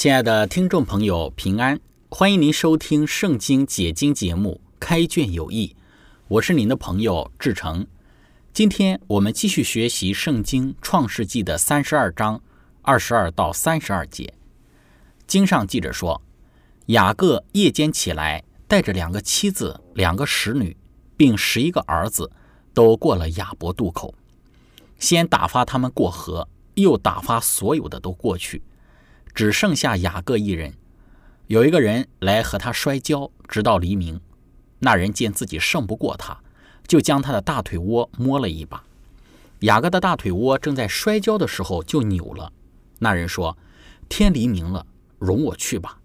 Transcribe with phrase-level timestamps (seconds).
[0.00, 1.78] 亲爱的听众朋友，平安！
[2.08, 5.76] 欢迎您收听《圣经解经》节目《开卷有益》，
[6.26, 7.86] 我是您的朋友志成。
[8.50, 12.40] 今天我们继续学习《圣经·创世纪》的三十二章
[12.80, 14.32] 二十二到三十二节。
[15.26, 16.22] 经上记着说，
[16.86, 20.74] 雅各夜间起来，带着两个妻子、两个使女，
[21.14, 22.30] 并十一个儿子，
[22.72, 24.14] 都过了雅伯渡口，
[24.98, 28.62] 先打发他们过河，又打发所有的都过去。
[29.40, 30.74] 只剩下雅各一人，
[31.46, 34.20] 有一个人来和他摔跤，直到黎明。
[34.80, 36.38] 那人见自己胜不过他，
[36.86, 38.84] 就将他的大腿窝摸了一把。
[39.60, 42.52] 雅各的大腿窝正在摔跤的时候就扭了。
[42.98, 43.56] 那人说
[44.10, 44.84] ：“天黎明了，
[45.18, 45.98] 容我去吧。”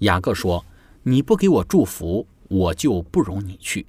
[0.00, 0.62] 雅各说
[1.04, 3.86] ：“你不给我祝福，我就不容你去。”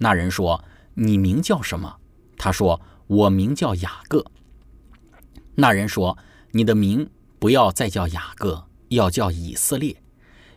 [0.00, 0.64] 那人说
[0.96, 1.94] ：“你名叫什么？”
[2.38, 4.24] 他说：“我名叫雅各。”
[5.56, 6.16] 那人说
[6.52, 7.06] ：“你的名。”
[7.44, 10.02] 不要再叫雅各，要叫以色列，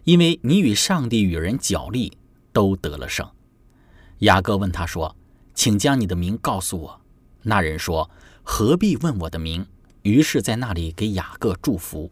[0.06, 2.18] 因为你与上帝与人角力，
[2.54, 3.30] 都得了胜。
[4.20, 5.14] 雅各问他说
[5.54, 7.02] ：“请将你的名告诉我。”
[7.44, 8.10] 那人说
[8.42, 9.68] ：“何必问我的名？”
[10.04, 12.10] 于是，在那里给雅各祝福。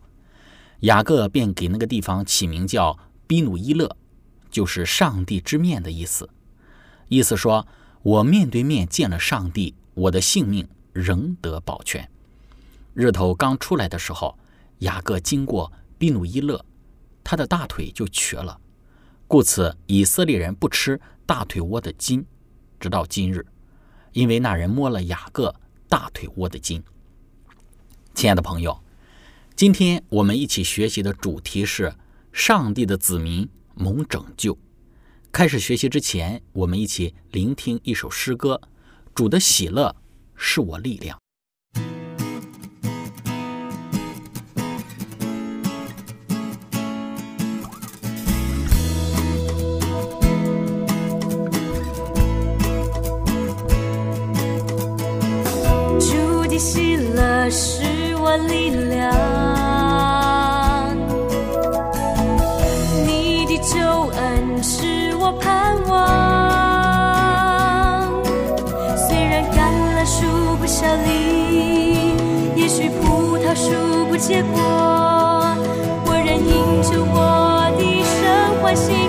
[0.81, 3.95] 雅各便给那个地方起名叫比努伊勒，
[4.51, 6.29] 就是上帝之面的意思。
[7.07, 7.65] 意思说
[8.03, 12.11] ：“我面对面见了上帝，我的性命仍得保全。”
[12.93, 14.37] 日头刚出来的时候。
[14.85, 16.63] 雅各经过比努伊勒，
[17.23, 18.59] 他的大腿就瘸了，
[19.27, 22.23] 故此以色列人不吃大腿窝的筋，
[22.79, 23.43] 直到今日，
[24.13, 25.53] 因为那人摸了雅各
[25.89, 26.83] 大腿窝的筋。
[28.13, 28.79] 亲爱的朋友，
[29.55, 31.93] 今天我们一起学习的主题是
[32.31, 34.57] 上帝的子民蒙拯救。
[35.31, 38.61] 开始学习之前，我们一起聆听一首诗歌：
[39.15, 39.95] 主的喜乐
[40.35, 41.19] 是我力量。
[58.37, 59.11] 力量，
[63.05, 63.77] 你的救
[64.15, 65.93] 恩是我盼望。
[68.97, 69.57] 虽然橄
[69.95, 70.25] 榄树
[70.57, 72.13] 不效力，
[72.55, 73.71] 也许葡萄树
[74.09, 74.61] 不结果，
[76.05, 78.15] 我仍因着我的生
[78.61, 79.04] 欢喜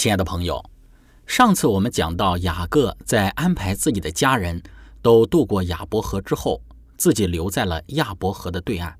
[0.00, 0.64] 亲爱的朋友，
[1.26, 4.62] 上次我们讲到雅各在安排自己的家人
[5.02, 6.62] 都渡过亚伯河之后，
[6.96, 8.98] 自己留在了亚伯河的对岸。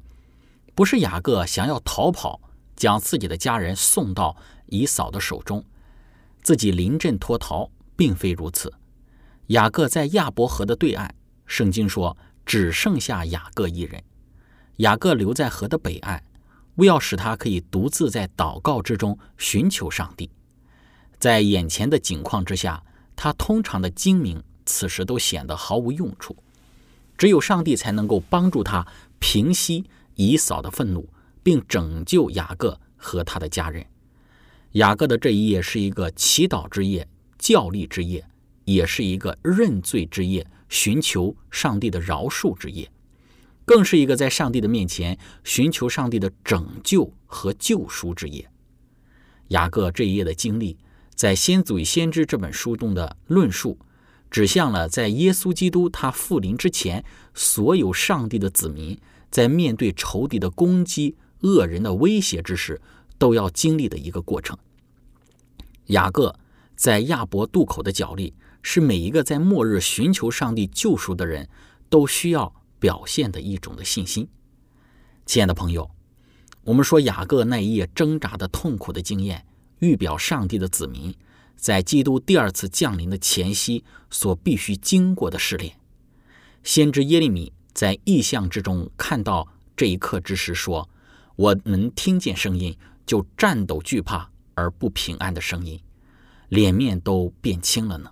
[0.75, 2.39] 不是雅各想要逃跑，
[2.77, 4.37] 将自己的家人送到
[4.67, 5.65] 以扫的手中，
[6.43, 8.71] 自己临阵脱逃，并非如此。
[9.47, 11.15] 雅各在亚伯河的对岸，
[11.47, 12.15] 圣经说
[12.45, 14.05] 只剩下雅各一人。
[14.77, 16.23] 雅各留在河的北岸，
[16.75, 20.31] 为要使他可以独自在祷告之中寻求上帝。
[21.21, 22.83] 在眼前的景况之下，
[23.15, 26.35] 他通常的精明此时都显得毫无用处。
[27.19, 28.87] 只有上帝才能够帮助他
[29.19, 29.85] 平息
[30.15, 31.07] 以扫的愤怒，
[31.43, 33.85] 并拯救雅各和他的家人。
[34.73, 37.07] 雅各的这一夜是一个祈祷之夜、
[37.39, 38.27] 教力之夜，
[38.65, 42.91] 也是一个认罪之夜、寻求上帝的饶恕之夜，
[43.67, 48.49] 更是一个在上帝的面前寻求上帝的拯救和救赎之夜。
[49.49, 50.79] 雅各这一夜的经历。
[51.21, 53.79] 在《先祖与先知》这本书中的论述，
[54.31, 58.99] 指向了在耶稣基督他复临之前，所有上帝的子民
[59.31, 62.81] 在面对仇敌的攻击、恶人的威胁之时，
[63.19, 64.57] 都要经历的一个过程。
[65.89, 66.35] 雅各
[66.75, 68.33] 在亚伯渡口的角力，
[68.63, 71.47] 是每一个在末日寻求上帝救赎的人
[71.91, 74.27] 都需要表现的一种的信心。
[75.27, 75.91] 亲爱的朋友，
[76.65, 79.45] 我们说雅各那一夜挣扎的痛苦的经验。
[79.81, 81.15] 预表上帝的子民
[81.57, 85.77] 在基督第二次降临的前夕所必须经过的试炼。
[86.63, 89.47] 先知耶利米在异象之中看到
[89.77, 90.89] 这一刻之时说
[91.37, 95.81] ：“我能听见声音，就颤抖惧怕而不平安的声音，
[96.49, 98.11] 脸面都变青了呢。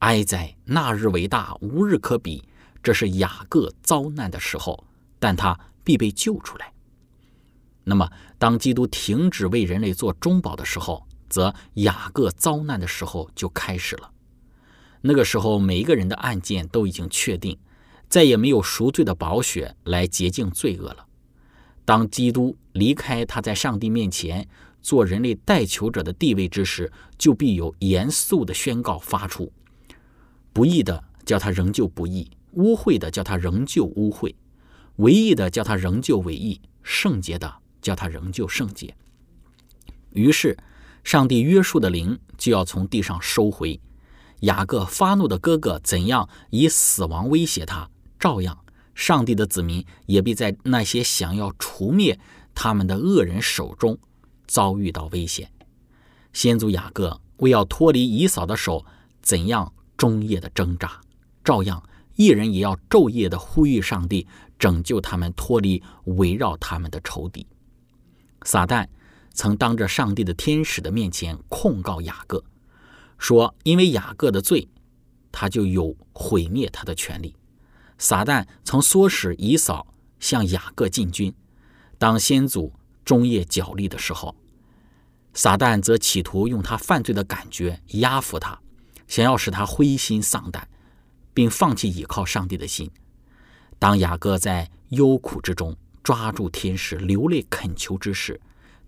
[0.00, 0.54] 哀哉！
[0.64, 2.44] 那日为大，无日可比。
[2.82, 4.84] 这是雅各遭难的时候，
[5.18, 6.72] 但他必被救出来。
[7.88, 14.10] 那么，当基督停止为人类做中保的时候，则雅各遭难的时候就开始了。
[15.02, 17.56] 那个时候，每一个人的案件都已经确定，
[18.08, 21.06] 再也没有赎罪的宝血来洁净罪恶了。
[21.84, 24.48] 当基督离开他在上帝面前
[24.82, 29.52] 做人类代求者的地位之时，就必有严肃的宣告发出：
[30.52, 34.34] 不义的叫他仍旧不义，污秽的叫他仍旧污秽，
[34.96, 38.94] 唯义的叫他仍旧唯义，圣洁的叫他仍旧圣洁。
[40.10, 40.56] 于是。
[41.04, 43.80] 上帝约束的灵就要从地上收回。
[44.40, 47.88] 雅各发怒的哥哥怎样以死亡威胁他，
[48.18, 48.58] 照样，
[48.92, 52.18] 上帝的子民也必在那些想要除灭
[52.56, 53.96] 他们的恶人手中
[54.48, 55.48] 遭遇到危险。
[56.32, 58.84] 先祖雅各为要脱离以扫的手，
[59.22, 61.00] 怎样终夜的挣扎，
[61.44, 61.80] 照样，
[62.16, 64.26] 一人也要昼夜的呼吁上帝
[64.58, 67.46] 拯救他们脱离围绕他们的仇敌，
[68.46, 68.86] 撒旦。
[69.38, 72.42] 曾当着上帝的天使的面前控告雅各，
[73.18, 74.66] 说：“因为雅各的罪，
[75.30, 77.36] 他就有毁灭他的权利。”
[77.98, 79.86] 撒旦曾唆使以扫
[80.18, 81.34] 向雅各进军。
[81.98, 82.72] 当先祖
[83.04, 84.34] 终夜角力的时候，
[85.34, 88.58] 撒旦则企图用他犯罪的感觉压服他，
[89.06, 90.66] 想要使他灰心丧胆，
[91.34, 92.90] 并放弃倚靠上帝的心。
[93.78, 95.76] 当雅各在忧苦之中
[96.06, 98.40] 抓住天使流泪恳求之时，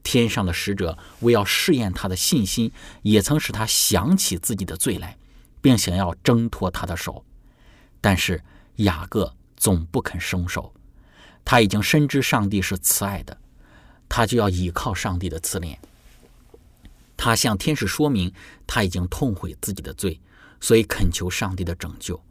[0.05, 2.71] 天上的使者为要试验他的信心，
[3.03, 5.19] 也曾使他想起自己的罪来，
[5.61, 7.25] 并想要挣脱他的手。
[8.01, 8.41] 但是
[8.77, 10.73] 雅各总不肯松手。
[11.45, 13.37] 他已经深知上帝是慈爱的，
[14.09, 15.77] 他就要倚靠上帝的慈怜。
[17.17, 18.33] 他向天使说明
[18.65, 20.21] 他已经痛悔自己的罪，
[20.61, 22.23] 所以恳求上帝的拯救。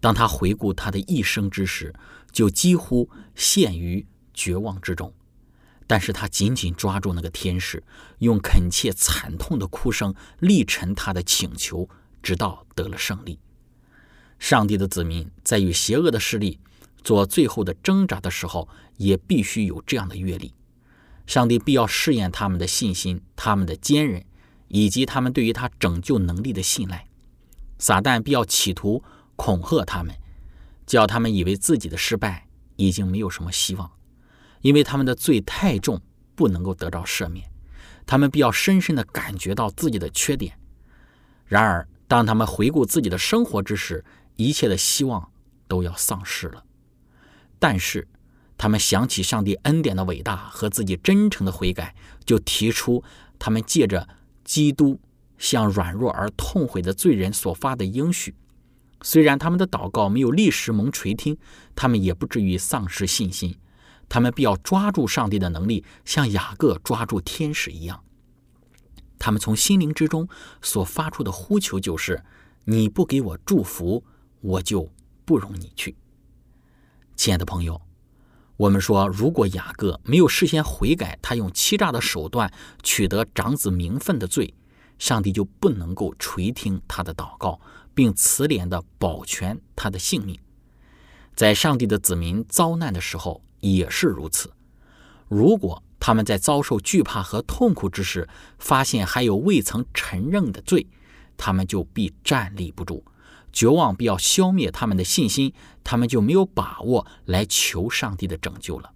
[0.00, 1.94] 当他回顾他的一生之时，
[2.32, 5.10] 就几乎陷于绝望之中。
[5.86, 7.82] 但是他紧紧抓住那个天使，
[8.18, 11.88] 用恳切惨痛的哭声力陈他的请求，
[12.22, 13.38] 直到得了胜利。
[14.38, 16.58] 上帝的子民在与邪恶的势力
[17.02, 20.54] 做最后的挣扎的时候，也必须有这样的阅历。
[21.26, 24.24] 上帝必要试验他们的信心、他们的坚韧，
[24.68, 27.06] 以及他们对于他拯救能力的信赖。
[27.78, 29.02] 撒旦必要企图
[29.36, 30.14] 恐吓他们，
[30.86, 33.90] 叫他们以为自己的失败已经没有什么希望。
[34.64, 36.00] 因为他们的罪太重，
[36.34, 37.46] 不能够得到赦免，
[38.06, 40.58] 他们必要深深的感觉到自己的缺点。
[41.44, 44.02] 然而，当他们回顾自己的生活之时，
[44.36, 45.30] 一切的希望
[45.68, 46.64] 都要丧失了。
[47.58, 48.08] 但是，
[48.56, 51.94] 他们想起上帝恩典的伟大和自己真诚的悔改，
[52.24, 53.04] 就提出
[53.38, 54.08] 他们借着
[54.44, 54.98] 基督
[55.36, 58.34] 向软弱而痛悔的罪人所发的应许。
[59.02, 61.36] 虽然他们的祷告没有立时蒙垂听，
[61.76, 63.54] 他们也不至于丧失信心。
[64.14, 68.04] 他们必要抓住上帝的能力，像雅各抓住天使一样。
[69.18, 70.28] 他们从心灵之中
[70.62, 72.22] 所发出的呼求就是
[72.62, 74.04] ：“你不给我祝福，
[74.40, 74.88] 我就
[75.24, 75.96] 不容你去。”
[77.16, 77.82] 亲爱的朋友，
[78.56, 82.52] 我们说，如果雅各没有事先悔改，他用欺诈的手段
[82.84, 84.54] 取得长子名分的罪，
[84.96, 87.60] 上帝就不能够垂听他的祷告，
[87.92, 90.38] 并慈怜的保全他的性命。
[91.34, 93.42] 在上帝的子民遭难的时候
[93.72, 94.52] 也是如此。
[95.28, 98.28] 如果他们在遭受惧怕和痛苦之时，
[98.58, 100.86] 发现还有未曾承认的罪，
[101.36, 103.02] 他们就必站立不住。
[103.50, 108.90] 绝望必要消灭他们的信心，他们就没有把握来求上帝的拯救了。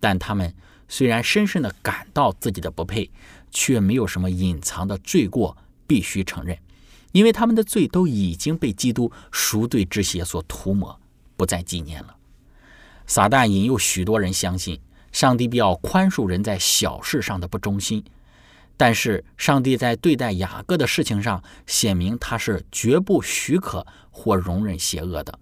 [0.00, 0.54] 但他们
[0.88, 3.10] 虽然深深的感到自己的不配，
[3.50, 6.58] 却没有什么隐藏的罪过必须承认，
[7.12, 10.98] 因为他们的罪都已经被基督赎罪之血所涂抹，
[11.36, 12.16] 不再纪念了。
[13.06, 14.80] 撒旦引诱许多人相信，
[15.12, 18.04] 上帝必要宽恕人在小事上的不忠心。
[18.76, 25.38] 但是，上帝在对待雅各的事情上，显明他是绝不许可或容忍邪恶的。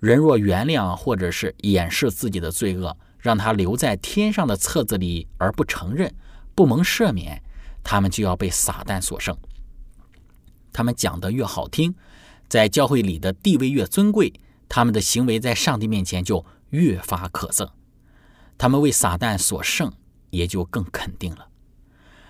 [0.00, 6.14] 人若原谅或者是掩饰自己的罪恶，让他留在天上的册子里而不承认、
[6.54, 7.42] 不蒙赦免，
[7.82, 9.34] 他们就要被撒旦所胜。
[10.70, 11.94] 他们讲得越好听，
[12.48, 14.30] 在教会里的地位越尊贵，
[14.68, 17.68] 他们的行为在上帝面前就越发可憎。
[18.58, 19.92] 他们为撒旦所胜，
[20.30, 21.48] 也就更肯定了。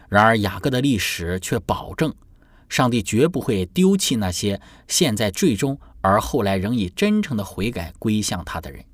[0.08, 2.14] 然而，雅各的历史却保证，
[2.68, 8.84] 上帝绝不会丢弃那些现在最终而后来仍以真诚的悔改归向他的人。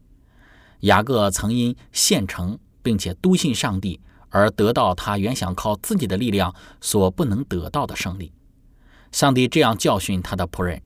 [0.80, 8.32] 雅各曾因献诚并且笃信上帝而得到他原想靠自己的力量所不能得到的胜利。
[9.12, 10.82] 上帝这样教训他的仆人，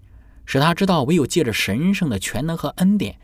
[0.46, 3.18] 使他知道唯有借着神圣的全能和恩典，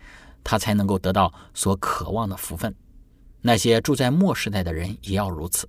[0.44, 2.74] 他才能够得到所渴望的福分。
[3.40, 5.68] 那些住在末时代的人也要如此。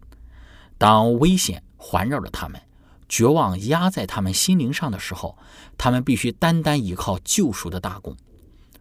[0.78, 2.62] 当危险环绕着他们，
[3.08, 5.38] 绝望压在他们心灵上的时候，
[5.78, 8.18] 他们必须单单依靠救赎的大功。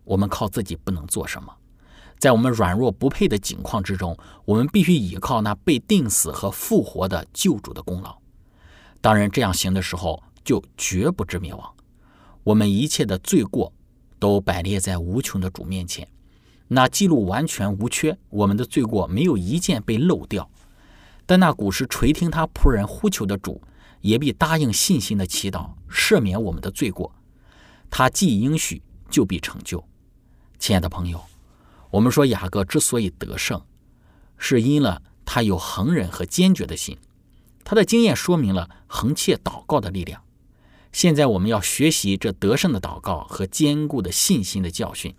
[0.04, 1.54] 我们靠自己不能做什么，
[2.18, 8.16] 在我们软弱不配的境况之中，我们必须依靠那被钉死和复活的救主的功劳。
[9.00, 11.72] 当然，这样行的时候，就绝不致灭亡。
[12.44, 13.72] 我们一切的罪过
[14.18, 16.08] 都摆列在无穷的主面前，
[16.68, 20.48] 那记录完全无缺，我们的罪过没有一件被漏掉。
[21.24, 23.62] 但那古时垂听他仆人呼求的主，
[24.00, 27.14] 也必答应信心的祈祷，赦免我们的罪过。
[27.88, 29.84] 他既应许，就必成就。
[30.58, 31.20] 亲爱的朋友，
[31.90, 33.62] 我们说雅各之所以得胜，
[34.36, 36.98] 是因了他有恒忍和坚决的心。
[37.62, 40.22] 他的经验说明了恒切祷告的力量。
[40.92, 45.14] 现在我们要学习这得胜的祷告和坚固的信心的教训。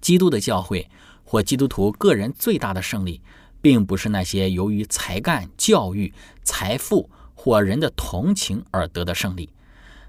[0.00, 0.88] 基督的教会
[1.24, 3.22] 或基督徒个人最大的胜利。
[3.62, 9.50] 并不是那些由于才干、教育、财富或人的同情而得的胜利，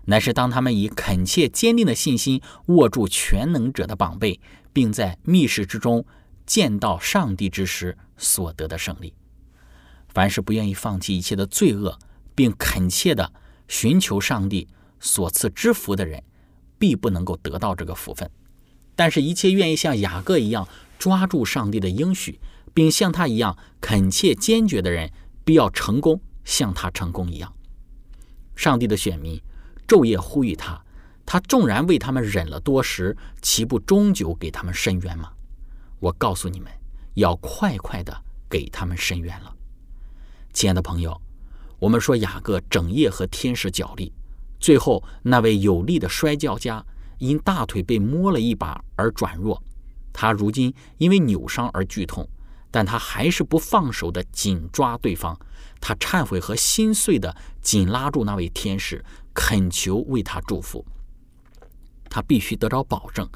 [0.06, 4.40] 乃是当他们以恳切、坚定的信心握住全能者的膀臂，
[4.72, 6.06] 并在密室之中
[6.46, 9.16] 见到上帝之时所得的胜利。
[10.08, 11.98] 凡是不愿意放弃一切的罪恶，
[12.36, 13.34] 并恳切的
[13.68, 14.68] 寻求上帝
[15.00, 16.24] 所赐之福的人，
[16.78, 18.30] 必不能够得到这个福分。
[18.96, 22.40] 但是，一切愿意像雅各一样抓住上帝的应许。
[22.74, 25.12] 并像他一样恳切坚决的人，
[25.44, 27.52] 必要成功，像他成功一样。
[28.56, 29.42] 上帝的选民
[29.88, 30.80] 昼夜呼吁他，
[31.26, 35.32] 他纵然为他们忍了多时，岂不终究给他们伸冤吗？
[36.00, 36.72] 我告诉你们，
[37.16, 38.16] 要快快的
[38.48, 39.52] 给他们伸冤了。
[40.54, 41.20] 亲爱的朋友，
[41.80, 44.12] 我们说雅各整夜和天使角力，
[44.60, 46.84] 最后那位有力的摔跤家
[47.20, 49.62] 因大腿被摸了一把而转弱，
[50.12, 52.28] 他如今因为扭伤而剧痛。
[52.70, 55.40] 但他还是不放手的紧抓对方，
[55.80, 59.04] 他忏悔和心碎的紧拉住那位天使，
[59.34, 60.86] 恳求为他祝福。
[62.10, 63.28] 他必须得着保证，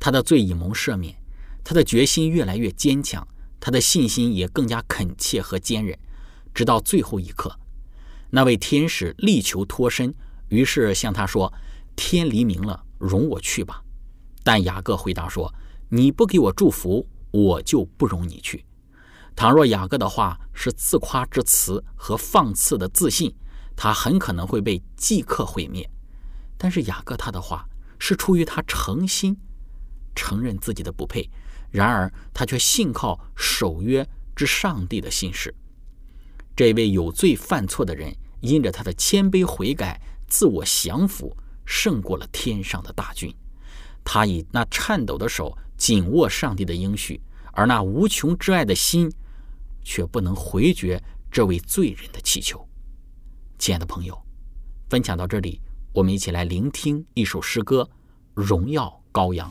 [0.00, 1.14] 他的罪已蒙赦免，
[1.62, 3.28] 他的决心越来越坚强，
[3.60, 5.96] 他的信心也更加恳切和坚韧，
[6.54, 7.56] 直到最后一刻。
[8.34, 10.14] 那位天使力求脱身
[10.48, 11.52] 于是向他说
[11.94, 13.82] 天黎明了容我去吧。
[14.42, 15.54] 但雅各回答说
[15.90, 18.64] 你不给我祝福我就不容你去。
[19.36, 23.34] 倘若雅各的话是自夸之词和放肆的自信
[23.76, 25.88] 他很可能会被即刻毁灭。
[26.56, 29.36] 但是雅各他的话是出于他诚心
[30.14, 31.28] 承认自己的不配
[31.70, 35.54] 然而他却信靠守约之上帝的信使。
[36.54, 41.34] 这位有罪犯错的人因着他的谦卑悔改，自我降服，
[41.64, 43.34] 胜过了天上的大军。
[44.04, 47.20] 他以那颤抖的手紧握上帝的应许，
[47.52, 49.10] 而那无穷之爱的心
[49.82, 52.68] 却不能回绝这位罪人的祈求。
[53.58, 54.20] 亲爱的朋友，
[54.90, 55.60] 分享到这里，
[55.92, 57.82] 我们一起来聆听一首诗歌
[58.34, 59.50] 《荣耀羔羊》。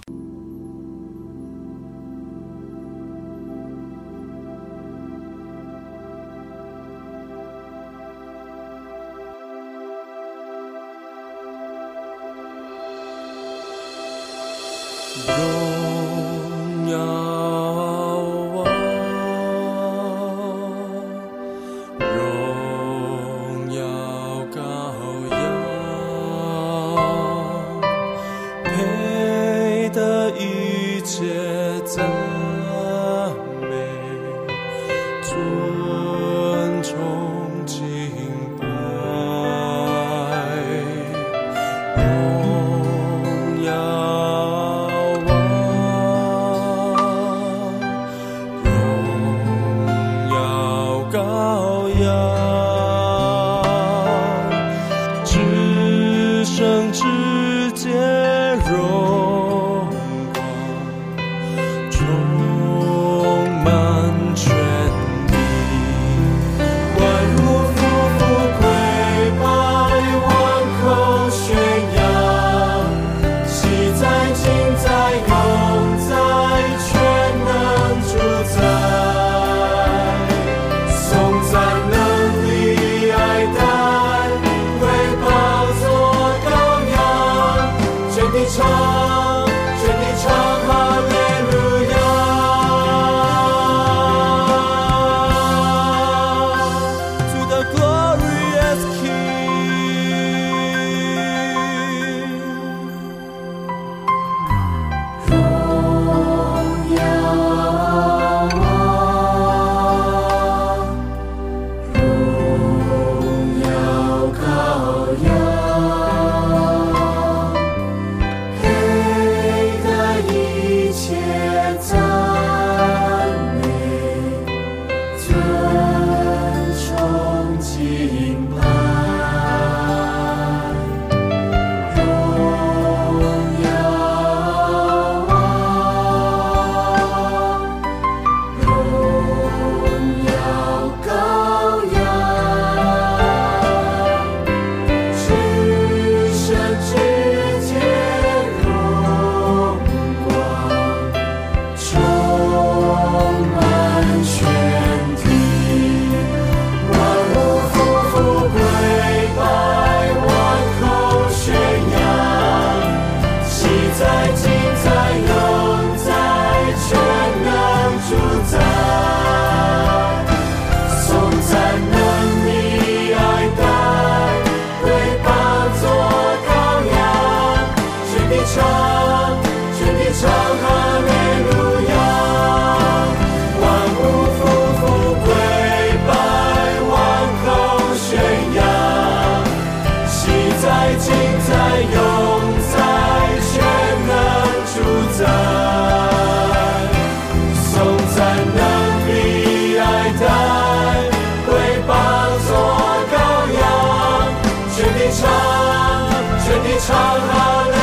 [206.44, 207.81] 全体唱好了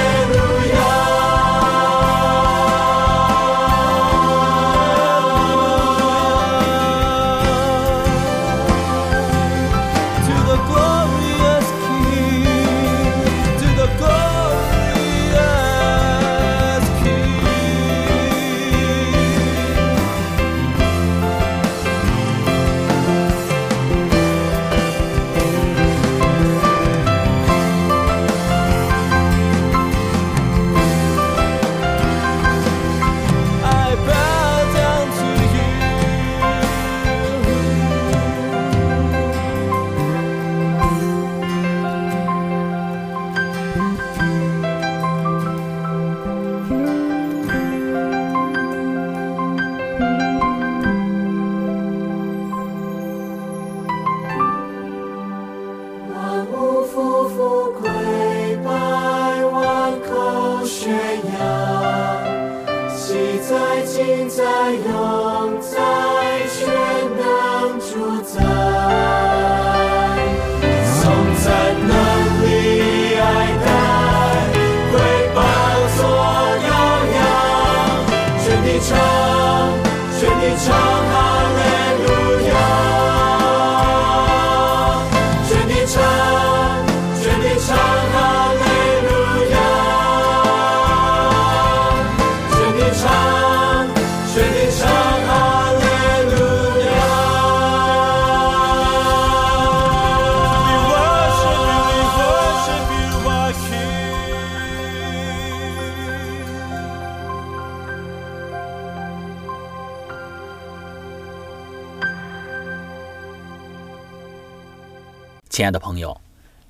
[115.59, 116.21] 亲爱的朋友，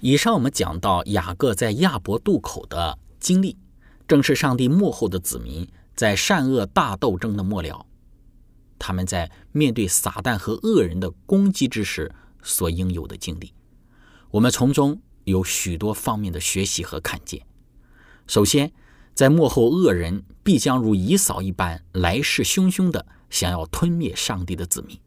[0.01, 3.55] 以上我们讲到雅各在亚伯渡口的经历，
[4.07, 7.85] 正是上帝幕后的子民在善恶大斗争的末了，
[8.79, 12.11] 他们在面对撒旦和恶人的攻击之时
[12.42, 13.53] 所应有的经历。
[14.31, 17.42] 我们从中有许多方面的学习和看见。
[18.27, 18.72] 首先，
[19.14, 24.98] 在幕后恶人必将如以扫一般来势汹汹的想要吞灭上帝的子民。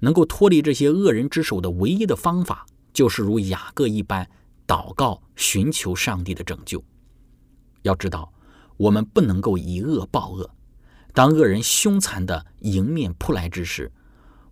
[0.00, 4.28] 能够脱离这些恶人之手的唯一的方法，就是如雅各一般
[4.66, 6.82] 祷告，寻求上帝的拯救。
[7.82, 8.32] 要知道，
[8.76, 10.50] 我们不能够以恶报恶。
[11.14, 13.90] 当恶人凶残的迎面扑来之时，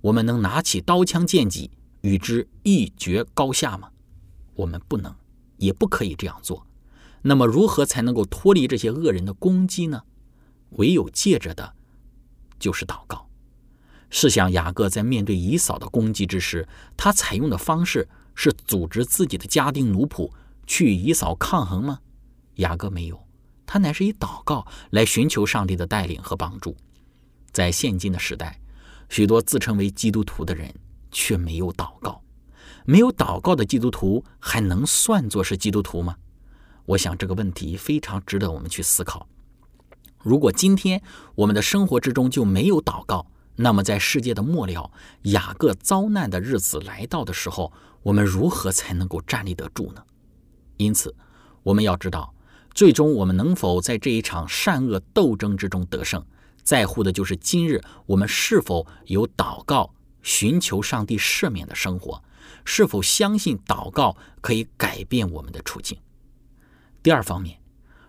[0.00, 1.70] 我们能拿起刀枪剑戟
[2.00, 3.90] 与之一决高下吗？
[4.54, 5.14] 我们不能，
[5.58, 6.66] 也不可以这样做。
[7.22, 10.02] 那么，如何才能够脱离这些恶人的攻击呢？
[10.70, 11.74] 唯有借着的，
[12.58, 13.28] 就是祷告。
[14.08, 20.30] 试想，雅各在面对以扫的攻击之时，他采用的方式是组织自己的家丁奴仆
[20.64, 21.98] 去以扫抗衡吗？
[22.56, 23.26] 雅各没有，
[23.66, 26.76] 他乃是以祷告来寻求上帝的带领和帮助。
[27.50, 28.60] 在现今的时代，
[29.08, 30.72] 许多自称为基督徒的人
[31.10, 32.22] 却没有祷告。
[32.84, 36.16] 没有祷告的基督徒还能算作是基督徒吗？
[36.84, 39.26] 我想这个问题非常值得我们去思考。
[40.18, 41.02] 如果今天
[41.34, 44.90] 我们的生活之中就没有祷告，那么在世界的末了，
[45.22, 47.72] 雅各遭难的日子来到的时候，
[48.06, 50.00] 我们如何才能够站立得住呢？
[50.76, 51.12] 因此，
[51.64, 52.32] 我们要知道，
[52.72, 56.24] 最终我们能否在这一场善恶斗争之中得胜，
[56.62, 59.92] 在乎的就是今日我们是否有祷告、
[60.22, 62.22] 寻求上帝赦免的生活，
[62.64, 65.98] 是否相信祷告可以改变我们的处境。
[67.02, 67.58] 第二方面，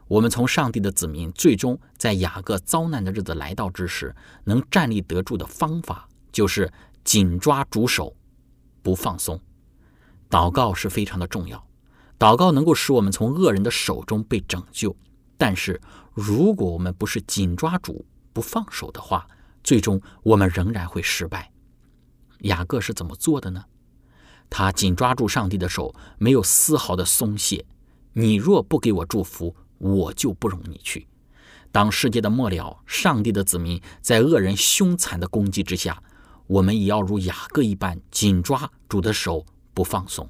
[0.08, 6.72] 我们从上帝的子民最终在雅各遭难的日子来到之时，能站立得住的方法，就是
[7.04, 8.16] 紧抓主手，
[8.84, 9.42] 不放松。
[10.30, 11.66] 祷告是非常的重要，
[12.20, 14.96] 祷告能够使我们从恶人的手中被拯救。
[15.38, 15.80] 但是，
[16.14, 19.28] 如果我们不是紧抓主不放手的话，
[19.64, 21.52] 最终我们仍然会失败。
[22.40, 23.64] 雅各是怎么做的呢？
[24.50, 27.66] 他紧抓住上帝的手，没有丝毫的松懈。
[28.14, 31.08] 你若不给我祝福，我就不容你去。
[31.72, 36.02] 当世界的末了，上帝的子民在恶人凶残的攻击之下，
[36.48, 39.46] 我们也要如雅各一般紧抓主的手
[39.78, 40.28] 不放松。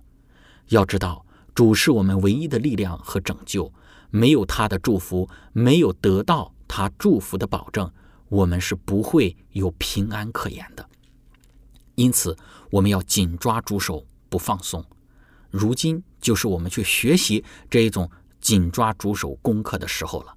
[0.68, 3.72] 要知道，主是我们唯一的力量和拯救，
[4.10, 7.90] 没有他的祝福，没有得到他祝福的保证，
[8.28, 10.86] 我们是不会有平安可言的。
[11.96, 12.36] 因此，
[12.70, 14.84] 我们要紧抓主手不放松。
[15.50, 20.36] 如今就是我们去学习这一种紧抓主手功课的时候了。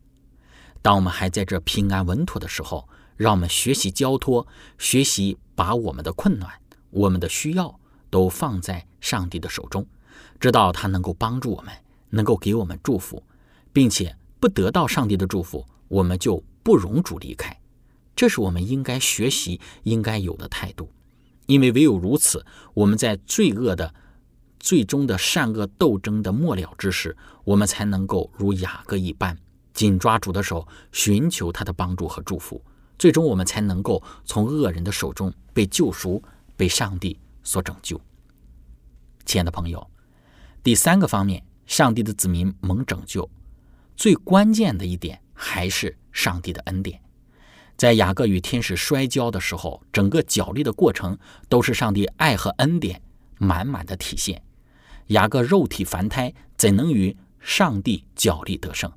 [0.80, 4.46] 当我们还在这平安稳妥的时候，让我们学习交托，
[4.78, 6.48] 学习把我们的困难、
[6.90, 7.79] 我们的需要
[8.10, 9.86] 都放在上帝的手中，
[10.38, 11.72] 知道他能够帮助我们，
[12.10, 13.22] 能够给我们祝福，
[13.72, 17.58] 并且不得到上帝的祝福，我们就不容主离开。
[18.14, 20.90] 这是我们应该学习、应该有的态度。
[21.46, 22.44] 因为唯有如此，
[22.74, 23.94] 我们在罪恶的
[24.58, 29.38] 最终的善恶斗争的末了之时，我们才能够如雅各一般
[29.72, 32.62] 紧抓主的手，寻求他的帮助和祝福。
[32.98, 36.22] 最终，我们才能够从恶人的手中被救赎，
[36.56, 38.00] 被上帝所拯救。
[39.24, 39.90] 亲爱的朋友，
[40.62, 43.28] 第三个方面，上帝的子民蒙拯救，
[43.96, 47.00] 最关键的一点还是上帝的恩典。
[47.76, 53.00] 在雅各与天使摔跤的时候，整个角力的过程都是上帝爱和恩典
[53.38, 54.42] 满满的体现。
[55.06, 58.92] 雅各肉体凡胎，怎能与上帝角力得胜？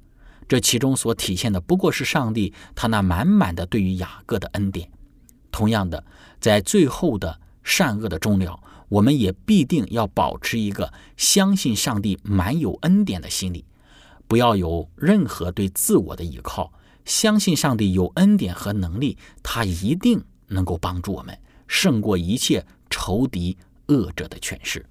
[0.49, 4.91] 这其中所体现的不过是上帝他那满满的对于雅各的恩典。
[5.49, 6.03] 同样的，
[6.41, 13.65] 在最后的善恶的终了，我们也必定要保持一个相信上帝满有恩典的心理，
[14.27, 16.73] 不要有任何对自我的依靠，
[17.05, 24.85] 相信上帝有恩典和能力，他一定能够帮助我们胜过一切仇敌恶者的权势。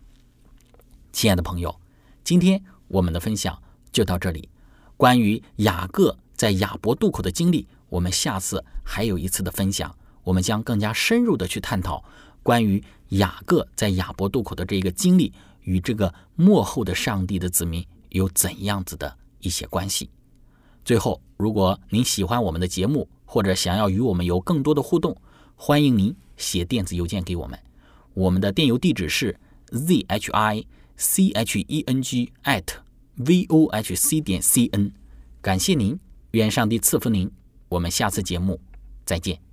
[1.12, 1.78] 亲爱的朋友，
[2.24, 4.48] 今天我们的分享就到这里。
[4.96, 12.04] 关于雅各在亚伯渡口的经历，我们下次还有一次的分享，我们将更加深入的去探讨
[12.42, 20.10] 关于雅各在亚伯渡口的这一个经历与这个幕后的上帝的子民有怎样子的一些关系。
[20.84, 25.16] 最后，如果您喜欢我们的节目，或者想要与我们有更多的互动，
[25.54, 27.58] 欢迎您写电子邮件给我们。
[28.14, 29.38] 我们的电邮地址是
[29.70, 32.64] z h i c h e n g at
[33.14, 34.92] v o h c 点 c n。
[35.40, 35.98] 感谢您，
[36.32, 37.30] 愿上帝赐福您。
[37.68, 38.60] 我们下次节目
[39.04, 39.51] 再见。